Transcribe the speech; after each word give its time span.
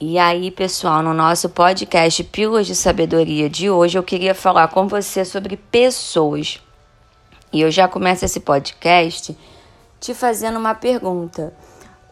E 0.00 0.16
aí, 0.16 0.52
pessoal, 0.52 1.02
no 1.02 1.12
nosso 1.12 1.48
podcast 1.48 2.22
Pílulas 2.22 2.68
de 2.68 2.76
Sabedoria 2.76 3.50
de 3.50 3.68
hoje, 3.68 3.98
eu 3.98 4.02
queria 4.04 4.32
falar 4.32 4.68
com 4.68 4.86
você 4.86 5.24
sobre 5.24 5.56
pessoas. 5.56 6.62
E 7.52 7.60
eu 7.60 7.68
já 7.68 7.88
começo 7.88 8.24
esse 8.24 8.38
podcast 8.38 9.36
te 9.98 10.14
fazendo 10.14 10.56
uma 10.56 10.72
pergunta. 10.72 11.52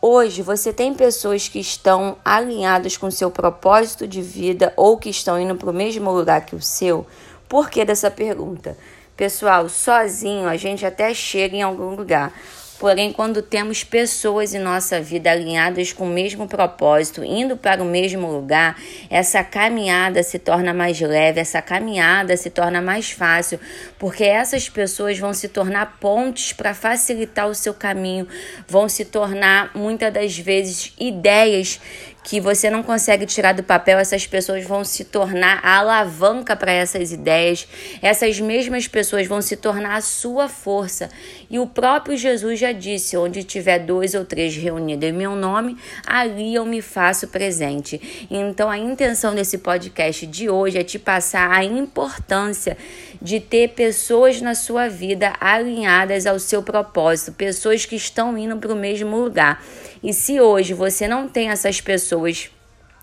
Hoje, 0.02 0.42
você 0.42 0.72
tem 0.72 0.94
pessoas 0.94 1.46
que 1.46 1.60
estão 1.60 2.16
alinhadas 2.24 2.96
com 2.96 3.08
seu 3.08 3.30
propósito 3.30 4.04
de 4.04 4.20
vida 4.20 4.72
ou 4.76 4.98
que 4.98 5.08
estão 5.08 5.38
indo 5.38 5.54
para 5.54 5.70
o 5.70 5.72
mesmo 5.72 6.10
lugar 6.10 6.44
que 6.44 6.56
o 6.56 6.60
seu? 6.60 7.06
Por 7.48 7.70
que 7.70 7.84
dessa 7.84 8.10
pergunta? 8.10 8.76
Pessoal, 9.16 9.68
sozinho 9.68 10.48
a 10.48 10.56
gente 10.56 10.84
até 10.84 11.14
chega 11.14 11.54
em 11.54 11.62
algum 11.62 11.94
lugar. 11.94 12.32
Porém, 12.78 13.10
quando 13.10 13.40
temos 13.40 13.82
pessoas 13.82 14.54
em 14.54 14.58
nossa 14.58 15.00
vida 15.00 15.30
alinhadas 15.30 15.92
com 15.92 16.04
o 16.04 16.12
mesmo 16.12 16.46
propósito, 16.46 17.24
indo 17.24 17.56
para 17.56 17.82
o 17.82 17.86
mesmo 17.86 18.30
lugar, 18.30 18.76
essa 19.08 19.42
caminhada 19.42 20.22
se 20.22 20.38
torna 20.38 20.74
mais 20.74 21.00
leve, 21.00 21.40
essa 21.40 21.62
caminhada 21.62 22.36
se 22.36 22.50
torna 22.50 22.82
mais 22.82 23.10
fácil, 23.10 23.58
porque 23.98 24.24
essas 24.24 24.68
pessoas 24.68 25.18
vão 25.18 25.32
se 25.32 25.48
tornar 25.48 25.98
pontes 25.98 26.52
para 26.52 26.74
facilitar 26.74 27.48
o 27.48 27.54
seu 27.54 27.72
caminho, 27.72 28.28
vão 28.68 28.88
se 28.88 29.06
tornar 29.06 29.70
muitas 29.74 30.12
das 30.12 30.38
vezes 30.38 30.92
ideias 30.98 31.80
que 32.26 32.40
você 32.40 32.68
não 32.68 32.82
consegue 32.82 33.24
tirar 33.24 33.52
do 33.52 33.62
papel, 33.62 34.00
essas 34.00 34.26
pessoas 34.26 34.64
vão 34.64 34.82
se 34.82 35.04
tornar 35.04 35.60
a 35.62 35.78
alavanca 35.78 36.56
para 36.56 36.72
essas 36.72 37.12
ideias, 37.12 37.68
essas 38.02 38.40
mesmas 38.40 38.88
pessoas 38.88 39.28
vão 39.28 39.40
se 39.40 39.54
tornar 39.56 39.94
a 39.94 40.00
sua 40.00 40.48
força. 40.48 41.08
E 41.48 41.60
o 41.60 41.68
próprio 41.68 42.16
Jesus 42.16 42.58
já 42.58 42.72
disse: 42.72 43.16
onde 43.16 43.44
tiver 43.44 43.78
dois 43.78 44.12
ou 44.16 44.24
três 44.24 44.56
reunidos 44.56 45.08
em 45.08 45.12
meu 45.12 45.36
nome, 45.36 45.76
ali 46.04 46.52
eu 46.52 46.66
me 46.66 46.82
faço 46.82 47.28
presente. 47.28 48.26
Então, 48.28 48.68
a 48.68 48.76
intenção 48.76 49.32
desse 49.32 49.58
podcast 49.58 50.26
de 50.26 50.50
hoje 50.50 50.78
é 50.78 50.82
te 50.82 50.98
passar 50.98 51.48
a 51.52 51.62
importância 51.62 52.76
de 53.22 53.38
ter 53.38 53.68
pessoas 53.68 54.40
na 54.40 54.56
sua 54.56 54.88
vida 54.88 55.32
alinhadas 55.40 56.26
ao 56.26 56.40
seu 56.40 56.60
propósito, 56.60 57.30
pessoas 57.32 57.86
que 57.86 57.94
estão 57.94 58.36
indo 58.36 58.56
para 58.56 58.72
o 58.72 58.76
mesmo 58.76 59.16
lugar. 59.16 59.62
E 60.06 60.14
se 60.14 60.40
hoje 60.40 60.72
você 60.72 61.08
não 61.08 61.28
tem 61.28 61.48
essas 61.48 61.80
pessoas 61.80 62.48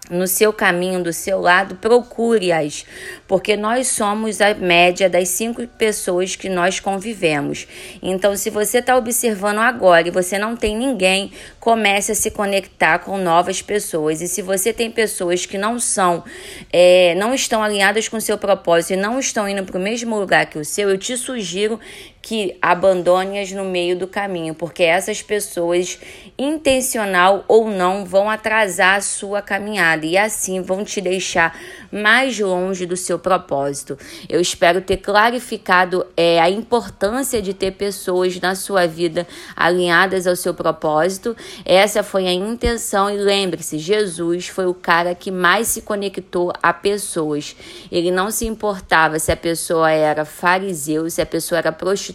no 0.09 0.25
seu 0.25 0.53
caminho, 0.53 1.03
do 1.03 1.11
seu 1.11 1.39
lado, 1.41 1.75
procure-as, 1.75 2.85
porque 3.27 3.57
nós 3.57 3.89
somos 3.89 4.39
a 4.39 4.53
média 4.53 5.09
das 5.09 5.27
cinco 5.27 5.67
pessoas 5.67 6.37
que 6.37 6.47
nós 6.47 6.79
convivemos. 6.79 7.67
Então, 8.01 8.37
se 8.37 8.49
você 8.49 8.77
está 8.77 8.95
observando 8.95 9.59
agora 9.59 10.07
e 10.07 10.11
você 10.11 10.37
não 10.37 10.55
tem 10.55 10.77
ninguém, 10.77 11.33
comece 11.59 12.13
a 12.13 12.15
se 12.15 12.31
conectar 12.31 12.99
com 12.99 13.17
novas 13.17 13.61
pessoas. 13.61 14.21
E 14.21 14.27
se 14.29 14.41
você 14.41 14.71
tem 14.71 14.89
pessoas 14.89 15.45
que 15.45 15.57
não 15.57 15.79
são, 15.79 16.23
é, 16.71 17.15
não 17.15 17.33
estão 17.33 17.61
alinhadas 17.61 18.07
com 18.07 18.15
o 18.15 18.21
seu 18.21 18.37
propósito 18.37 18.93
e 18.93 18.97
não 18.97 19.19
estão 19.19 19.47
indo 19.47 19.63
para 19.65 19.77
o 19.77 19.81
mesmo 19.81 20.17
lugar 20.17 20.45
que 20.45 20.57
o 20.57 20.63
seu, 20.63 20.89
eu 20.89 20.97
te 20.97 21.17
sugiro 21.17 21.77
que 22.23 22.57
abandone-as 22.61 23.51
no 23.51 23.65
meio 23.65 23.97
do 23.97 24.07
caminho, 24.07 24.55
porque 24.55 24.81
essas 24.81 25.21
pessoas, 25.21 25.99
intencional 26.39 27.43
ou 27.49 27.69
não, 27.69 28.05
vão 28.05 28.29
atrasar 28.29 28.95
a 28.95 29.01
sua 29.01 29.41
caminhada 29.41 30.05
e 30.05 30.17
assim 30.17 30.61
vão 30.61 30.85
te 30.85 31.01
deixar 31.01 31.53
mais 31.91 32.39
longe 32.39 32.85
do 32.85 32.95
seu 32.95 33.19
propósito. 33.19 33.97
Eu 34.29 34.39
espero 34.39 34.79
ter 34.79 34.97
clarificado 34.97 36.07
é, 36.15 36.39
a 36.39 36.49
importância 36.49 37.41
de 37.41 37.53
ter 37.53 37.71
pessoas 37.71 38.39
na 38.39 38.55
sua 38.55 38.87
vida 38.87 39.27
alinhadas 39.53 40.25
ao 40.25 40.37
seu 40.37 40.53
propósito. 40.53 41.35
Essa 41.65 42.03
foi 42.03 42.25
a 42.25 42.33
intenção 42.33 43.09
e 43.09 43.17
lembre-se, 43.17 43.77
Jesus 43.77 44.47
foi 44.47 44.65
o 44.65 44.73
cara 44.73 45.13
que 45.13 45.29
mais 45.29 45.67
se 45.67 45.81
conectou 45.81 46.53
a 46.63 46.71
pessoas. 46.71 47.53
Ele 47.91 48.11
não 48.11 48.31
se 48.31 48.45
importava 48.45 49.19
se 49.19 49.29
a 49.29 49.37
pessoa 49.37 49.91
era 49.91 50.23
fariseu, 50.23 51.09
se 51.09 51.21
a 51.21 51.25
pessoa 51.25 51.59
era 51.59 51.71
prostituta, 51.71 52.12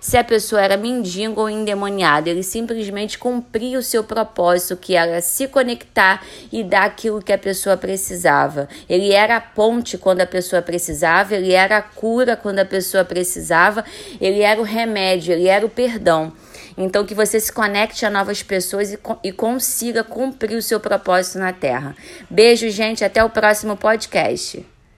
se 0.00 0.16
a 0.16 0.22
pessoa 0.22 0.62
era 0.62 0.76
mendigo 0.76 1.40
ou 1.40 1.50
endemoniada. 1.50 2.28
Ele 2.30 2.42
simplesmente 2.42 3.18
cumpria 3.18 3.78
o 3.78 3.82
seu 3.82 4.04
propósito, 4.04 4.76
que 4.76 4.94
era 4.94 5.20
se 5.20 5.48
conectar 5.48 6.22
e 6.52 6.62
dar 6.62 6.84
aquilo 6.84 7.22
que 7.22 7.32
a 7.32 7.38
pessoa 7.38 7.76
precisava. 7.76 8.68
Ele 8.88 9.12
era 9.12 9.36
a 9.36 9.40
ponte 9.40 9.98
quando 9.98 10.20
a 10.20 10.26
pessoa 10.26 10.62
precisava, 10.62 11.34
ele 11.34 11.52
era 11.52 11.78
a 11.78 11.82
cura 11.82 12.36
quando 12.36 12.58
a 12.58 12.64
pessoa 12.64 13.04
precisava, 13.04 13.84
ele 14.20 14.42
era 14.42 14.60
o 14.60 14.64
remédio, 14.64 15.32
ele 15.32 15.48
era 15.48 15.64
o 15.64 15.70
perdão. 15.70 16.32
Então, 16.76 17.06
que 17.06 17.14
você 17.14 17.40
se 17.40 17.50
conecte 17.50 18.04
a 18.04 18.10
novas 18.10 18.42
pessoas 18.42 18.92
e, 18.92 18.98
e 19.24 19.32
consiga 19.32 20.04
cumprir 20.04 20.56
o 20.56 20.62
seu 20.62 20.78
propósito 20.78 21.38
na 21.38 21.52
Terra. 21.52 21.96
Beijo, 22.28 22.68
gente. 22.68 23.02
Até 23.02 23.24
o 23.24 23.30
próximo 23.30 23.76
podcast. 23.76 24.75